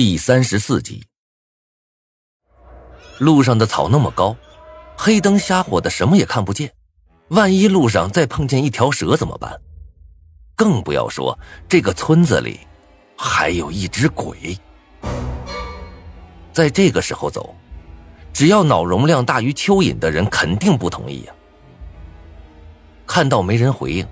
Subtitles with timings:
[0.00, 1.04] 第三十四集，
[3.18, 4.36] 路上的草那么高，
[4.96, 6.72] 黑灯瞎火的，什么也看不见。
[7.30, 9.60] 万一路上再碰见一条蛇怎么办？
[10.54, 11.36] 更不要说
[11.68, 12.60] 这个村子里
[13.16, 14.56] 还有一只鬼。
[16.52, 17.52] 在这个时候走，
[18.32, 21.34] 只要脑容量大于蚯蚓的人，肯定不同意呀。
[23.04, 24.06] 看到没人回应，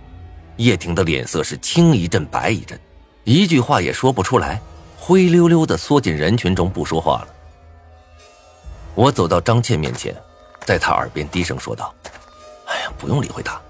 [0.57, 2.77] 叶婷的脸色是青一阵白一阵，
[3.23, 4.61] 一句话也说不出来。
[5.07, 7.29] 灰溜溜的缩进人群中不说话了。
[8.97, 10.13] 我走到张倩面前，
[10.65, 11.95] 在她耳边低声说道
[12.67, 13.63] ：“哎呀，不用理会他，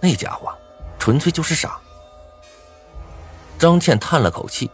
[0.00, 0.56] 那家伙
[0.96, 1.80] 纯粹就是傻。”
[3.58, 4.70] 张倩叹了口气，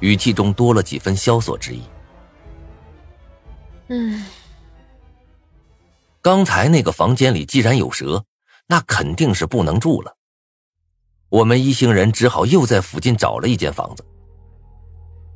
[0.00, 1.82] 语气中多了几分萧索之意。
[3.88, 4.26] 嗯，
[6.20, 8.22] 刚才那个房间里既然有蛇，
[8.66, 10.14] 那肯定是不能住了。
[11.30, 14.04] 我们一行人只好又在附近找了一间房子。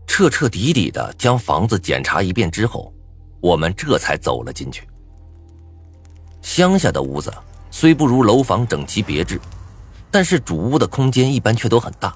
[0.06, 2.92] 彻彻底底的将房子检查一遍之后，
[3.41, 4.88] 我们这才走了进去。
[6.40, 7.32] 乡下的屋子
[7.71, 9.40] 虽不如楼房整齐别致，
[10.10, 12.15] 但是主屋的空间一般却都很大。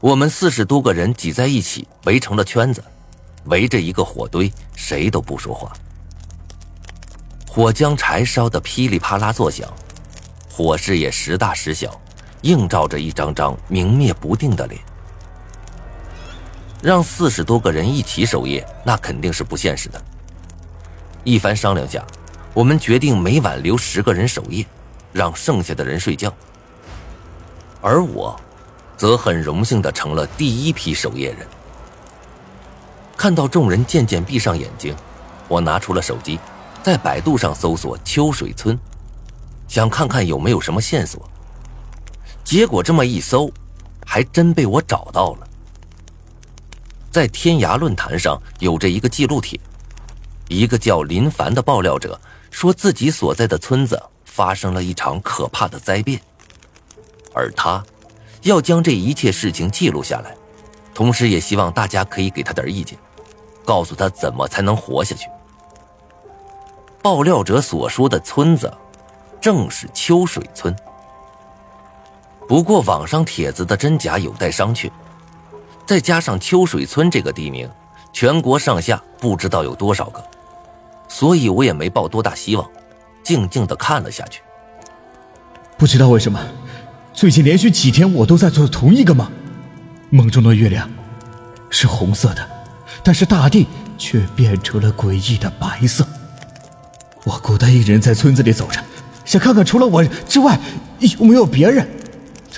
[0.00, 2.82] 我们四十多个人挤在一起，围成了圈子，
[3.46, 5.72] 围着一个火堆，谁都不说话。
[7.48, 9.68] 火将柴烧得噼里啪啦作响，
[10.48, 12.00] 火势也时大时小，
[12.42, 14.80] 映照着一张张明灭不定的脸。
[16.82, 20.02] 让四十多个人一起守夜，那肯定是不现实的。
[21.24, 22.02] 一番商量下，
[22.54, 24.64] 我们决定每晚留十个人守夜，
[25.12, 26.32] 让剩下的人睡觉。
[27.82, 28.38] 而我，
[28.96, 31.46] 则很荣幸的成了第一批守夜人。
[33.16, 34.96] 看到众人渐渐闭上眼睛，
[35.48, 36.40] 我拿出了手机，
[36.82, 38.78] 在百度上搜索“秋水村”，
[39.68, 41.28] 想看看有没有什么线索。
[42.42, 43.50] 结果这么一搜，
[44.06, 45.46] 还真被我找到了。
[47.10, 49.58] 在天涯论坛上有着一个记录帖，
[50.48, 52.18] 一个叫林凡的爆料者
[52.50, 56.20] 说自己所在的村子发生了一场可怕的灾变，
[57.34, 57.84] 而他
[58.42, 60.34] 要将这一切事情记录下来，
[60.94, 62.96] 同时也希望大家可以给他点意见，
[63.64, 65.28] 告诉他怎么才能活下去。
[67.02, 68.72] 爆料者所说的村子，
[69.40, 70.74] 正是秋水村。
[72.46, 74.90] 不过网上帖子的真假有待商榷。
[75.90, 77.68] 再加上秋水村这个地名，
[78.12, 80.24] 全国上下不知道有多少个，
[81.08, 82.64] 所以我也没抱多大希望，
[83.24, 84.40] 静静的看了下去。
[85.76, 86.40] 不知道为什么，
[87.12, 89.28] 最近连续几天我都在做同一个梦，
[90.10, 90.88] 梦中的月亮
[91.70, 92.48] 是红色的，
[93.02, 93.66] 但是大地
[93.98, 96.06] 却变成了诡异的白色。
[97.24, 98.80] 我孤单一人在村子里走着，
[99.24, 100.56] 想看看除了我之外
[101.00, 101.84] 有没有别人，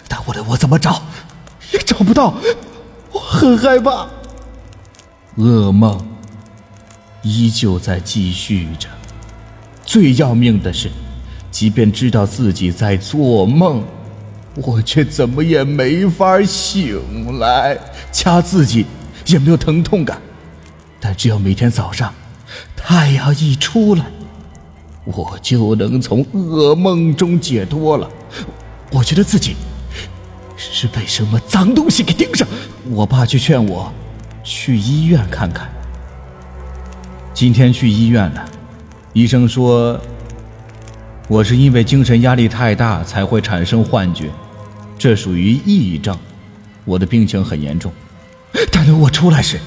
[0.06, 1.00] 但无论我怎么找，
[1.72, 2.34] 也找不到。
[3.32, 4.06] 很害怕，
[5.38, 5.98] 噩梦
[7.22, 8.87] 依旧在继续着。
[9.87, 10.91] 最要命的是，
[11.50, 13.82] 即便知道自己在做梦，
[14.54, 17.78] 我却怎么也没法醒来。
[18.12, 18.84] 掐自己
[19.25, 20.20] 也没有疼痛感，
[21.00, 22.12] 但只要每天早上
[22.76, 24.04] 太阳一出来，
[25.06, 28.09] 我就能从噩梦中解脱了。
[28.91, 29.56] 我觉得自己。
[30.71, 32.47] 是被什么脏东西给盯上？
[32.91, 33.93] 我爸去劝我
[34.45, 35.71] 去医院看看。
[37.34, 38.45] 今天去医院了，
[39.12, 39.99] 医生说
[41.28, 44.31] 我是因为精神压力太大才会产生幻觉，
[44.99, 46.17] 这属于抑郁症。
[46.84, 47.93] 我的病情很严重，
[48.71, 49.59] 但等我出来时，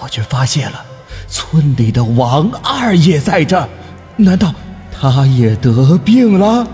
[0.00, 0.84] 我却发现了
[1.28, 3.68] 村里的王二也在这。
[4.16, 4.52] 难道
[4.90, 6.66] 他也得病了？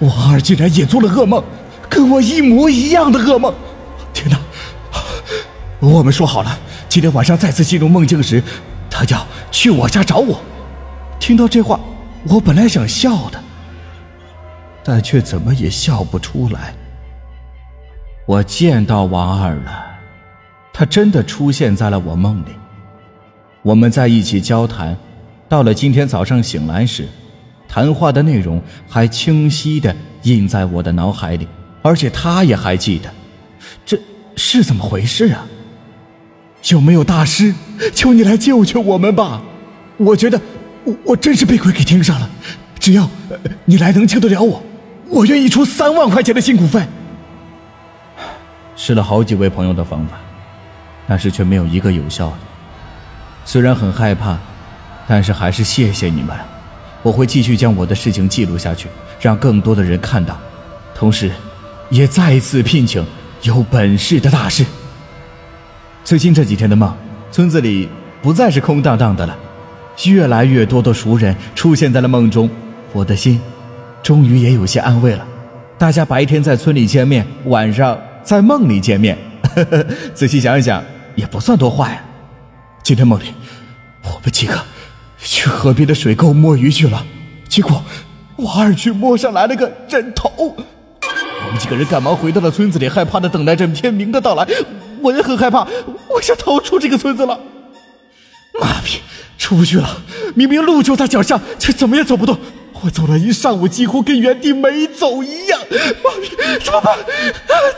[0.00, 1.42] 王二竟然也做了噩梦。
[1.90, 3.52] 跟我一模一样的噩梦，
[4.14, 4.38] 天哪！
[5.80, 6.58] 我们说好了，
[6.88, 8.42] 今天晚上再次进入梦境时，
[8.88, 10.40] 他要去我家找我。
[11.18, 11.80] 听到这话，
[12.28, 13.42] 我本来想笑的，
[14.84, 16.72] 但却怎么也笑不出来。
[18.24, 19.84] 我见到王二了，
[20.72, 22.50] 他真的出现在了我梦里。
[23.62, 24.96] 我们在一起交谈，
[25.48, 27.08] 到了今天早上醒来时，
[27.66, 31.48] 谈话的内容还清晰的印在我的脑海里。
[31.82, 33.10] 而且他也还记得，
[33.84, 33.98] 这
[34.36, 35.46] 是怎么回事啊？
[36.68, 37.54] 有没有大师？
[37.94, 39.40] 求你来救救我们吧！
[39.96, 40.38] 我觉得
[40.84, 42.28] 我我真是被鬼给盯上了。
[42.78, 43.08] 只要
[43.64, 44.62] 你来能救得了我，
[45.08, 46.82] 我愿意出三万块钱的辛苦费。
[48.76, 50.18] 试了好几位朋友的方法，
[51.08, 52.36] 但是却没有一个有效的。
[53.46, 54.38] 虽然很害怕，
[55.08, 56.36] 但是还是谢谢你们。
[57.02, 58.88] 我会继续将我的事情记录下去，
[59.18, 60.38] 让更多的人看到，
[60.94, 61.30] 同时。
[61.90, 63.04] 也再次聘请
[63.42, 64.64] 有本事的大师。
[66.04, 66.94] 最近这几天的梦，
[67.32, 67.88] 村子里
[68.22, 69.36] 不再是空荡荡的了，
[70.04, 72.48] 越来越多的熟人出现在了梦中，
[72.92, 73.40] 我的心
[74.02, 75.26] 终于也有些安慰了。
[75.76, 79.18] 大家白天在村里见面，晚上在梦里见面，
[80.14, 80.82] 仔细想一想，
[81.16, 82.04] 也不算多坏啊。
[82.84, 83.34] 今天梦里，
[84.04, 84.62] 我们几个
[85.18, 87.04] 去河边的水沟摸鱼去了，
[87.48, 87.82] 结果
[88.36, 90.56] 我二去摸上来了个枕头。
[91.50, 94.46] 我们几个人赶忙回到了村子里，害怕的等待着天明的到来。
[95.02, 95.66] 我也很害怕，
[96.06, 97.36] 我想逃出这个村子了。
[98.60, 99.00] 妈逼，
[99.36, 100.00] 出不去了！
[100.36, 102.38] 明明路就在脚下，却怎么也走不动。
[102.82, 105.58] 我走了一上午，几乎跟原地没走一样。
[106.04, 106.30] 妈逼，
[106.62, 106.98] 怎么办？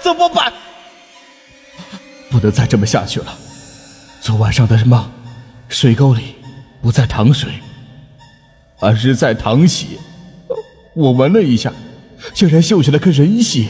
[0.02, 0.52] 怎么办？
[2.30, 3.34] 不能再这么下去了。
[4.20, 5.10] 昨晚上的梦，
[5.70, 6.34] 水沟里
[6.82, 7.52] 不再淌水，
[8.80, 9.86] 而是在淌血。
[10.94, 11.72] 我闻了一下。
[12.32, 13.66] 竟然嗅起来跟人血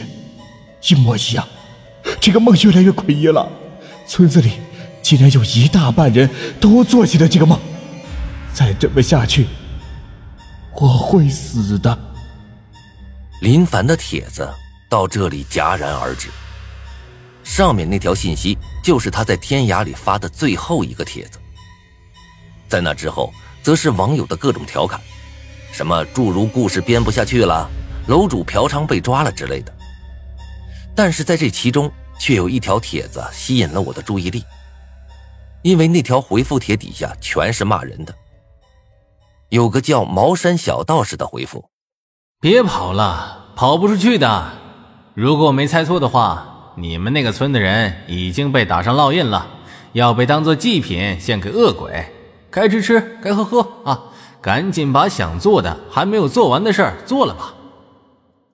[0.89, 1.47] 一模一样，
[2.19, 3.49] 这个梦越来越诡异了。
[4.05, 4.53] 村子里
[5.01, 6.29] 竟然有一大半人
[6.59, 7.59] 都做起了这个梦，
[8.53, 9.47] 再这么下去，
[10.73, 11.97] 我会死的。
[13.41, 14.49] 林凡的帖子
[14.89, 16.29] 到这里戛然而止，
[17.43, 21.39] 上面那条信息就是他在天涯里发的最后一个帖子。
[22.69, 24.99] 在那之后，则是网友的各种调侃，
[25.71, 27.69] 什么诸如故事编不下去了。
[28.07, 29.73] 楼主嫖娼被抓了之类的，
[30.93, 31.89] 但是在这其中
[32.19, 34.43] 却有一条帖子吸引了我的注意力，
[35.61, 38.13] 因为那条回复帖底下全是骂人的。
[39.49, 41.69] 有个叫茅山小道士的回复
[42.41, 44.51] ：“别跑了，跑不出去的。
[45.13, 49.47] 如果我没猜错的话，你们那个村的人已经被打上烙印了，
[49.93, 52.05] 要被当做祭品献给恶鬼。
[52.49, 54.03] 该吃吃，该喝喝啊！
[54.41, 57.53] 赶紧把想做的还没有做完的事儿做了吧。”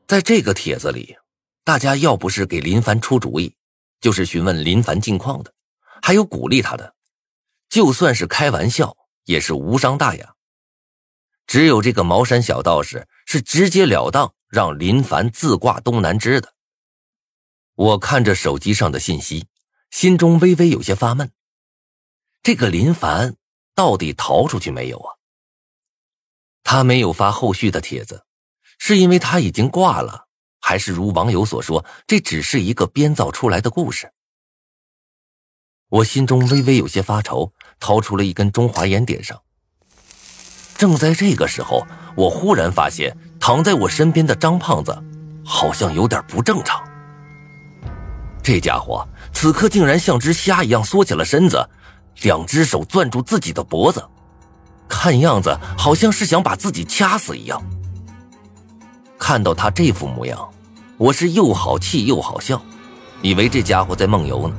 [0.10, 1.16] 在这个帖子里，
[1.64, 3.56] 大家要不是给林凡出主意，
[4.02, 5.54] 就是询问林凡近况的，
[6.02, 6.96] 还有鼓励他的，
[7.70, 10.34] 就算是开玩笑，也是无伤大雅。
[11.46, 16.56] 只有这个茅山小道士是直截了当让林凡自挂东南枝的。
[17.76, 19.46] 我看着手机上的信息，
[19.92, 21.32] 心中微微有些发闷。
[22.42, 23.36] 这个林凡
[23.76, 25.14] 到底逃出去没有啊？
[26.64, 28.26] 他没有发后续的帖子。
[28.80, 30.26] 是因为他已经挂了，
[30.60, 34.12] 还是如网友所说，这只是一个编造出来的故事？
[35.90, 39.40] 我心中微微有些发愁，掏出了一根中华烟点上。
[40.78, 41.86] 正在这个时候，
[42.16, 44.98] 我忽然发现躺在我身边的张胖子
[45.46, 46.82] 好像有点不正常。
[48.42, 51.70] 这家伙此刻竟然像只虾一样缩起了身子，
[52.22, 54.08] 两只手攥住自己的脖子，
[54.88, 57.62] 看样子好像是想把自己掐死一样。
[59.20, 60.40] 看到他这副模样，
[60.98, 62.60] 我是又好气又好笑，
[63.22, 64.56] 以为这家伙在梦游呢。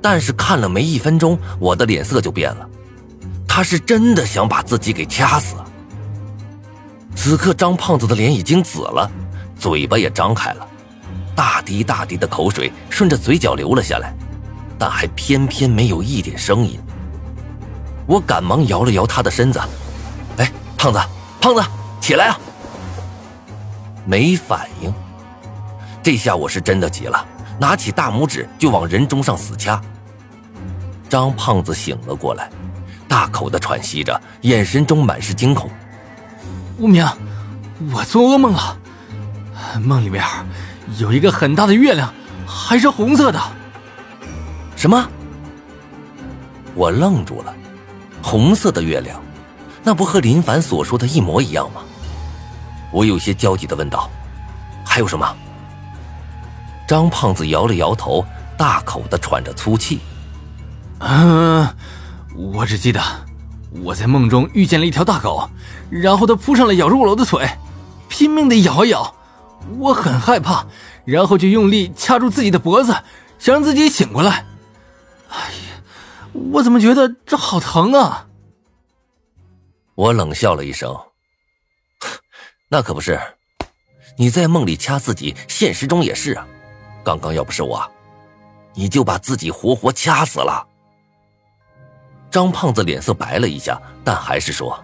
[0.00, 2.66] 但是看了没一分钟，我的脸色就变了，
[3.46, 5.56] 他是真的想把自己给掐死。
[7.14, 9.10] 此刻张胖子的脸已经紫了，
[9.58, 10.66] 嘴巴也张开了，
[11.34, 14.14] 大滴大滴的口水顺着嘴角流了下来，
[14.78, 16.78] 但还偏偏没有一点声音。
[18.06, 19.60] 我赶忙摇了摇他的身子，
[20.38, 20.98] 哎，胖子，
[21.40, 21.62] 胖子，
[22.00, 22.40] 起来啊！
[24.04, 24.92] 没反应，
[26.02, 27.24] 这下我是真的急了，
[27.58, 29.80] 拿起大拇指就往人中上死掐。
[31.08, 32.50] 张胖子醒了过来，
[33.06, 35.68] 大口的喘息着，眼神中满是惊恐。
[36.78, 37.06] 无名，
[37.92, 38.78] 我做噩梦了，
[39.82, 40.24] 梦里面
[40.98, 42.12] 有一个很大的月亮，
[42.46, 43.40] 还是红色的。
[44.76, 45.08] 什么？
[46.74, 47.54] 我愣住了，
[48.22, 49.20] 红色的月亮，
[49.82, 51.82] 那不和林凡所说的一模一样吗？
[52.92, 54.10] 我有些焦急的问道
[54.84, 55.36] ：“还有什么？”
[56.88, 58.24] 张胖子摇了摇头，
[58.58, 60.00] 大口的喘着粗气。
[60.98, 61.68] “嗯，
[62.36, 63.00] 我只记得
[63.82, 65.48] 我在梦中遇见了一条大狗，
[65.88, 67.48] 然后它扑上来咬住了我的腿，
[68.08, 69.14] 拼命的咬啊咬，
[69.78, 70.66] 我很害怕，
[71.04, 72.92] 然后就用力掐住自己的脖子，
[73.38, 74.44] 想让自己醒过来。
[75.30, 75.80] 哎呀，
[76.52, 78.26] 我怎么觉得这好疼啊？”
[79.94, 80.96] 我冷笑了一声。
[82.72, 83.20] 那可不是，
[84.16, 86.46] 你在梦里掐自己，现实中也是啊。
[87.02, 87.84] 刚刚要不是我，
[88.74, 90.64] 你就把自己活活掐死了。
[92.30, 94.80] 张胖子脸色白了一下，但还是说：“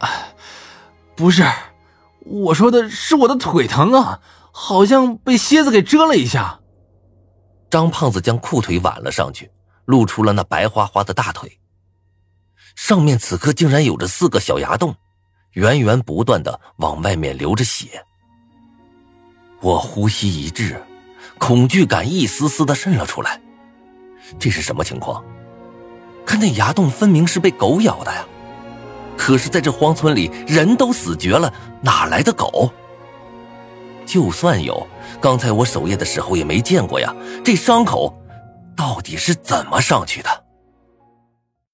[0.00, 0.30] 哎，
[1.16, 1.42] 不是，
[2.18, 4.20] 我说的是我的腿疼啊，
[4.52, 6.60] 好像被蝎子给蛰了一下。”
[7.70, 9.50] 张胖子将裤腿挽了上去，
[9.86, 11.58] 露出了那白花花的大腿，
[12.76, 14.94] 上面此刻竟然有着四个小牙洞。
[15.52, 18.04] 源源不断的往外面流着血，
[19.60, 20.80] 我呼吸一滞，
[21.38, 23.40] 恐惧感一丝丝的渗了出来。
[24.38, 25.24] 这是什么情况？
[26.26, 28.26] 看那牙洞，分明是被狗咬的呀！
[29.16, 32.70] 可是，在这荒村里，人都死绝了，哪来的狗？
[34.06, 34.86] 就算有，
[35.20, 37.14] 刚才我守夜的时候也没见过呀。
[37.44, 38.16] 这伤口
[38.76, 40.44] 到底是怎么上去的？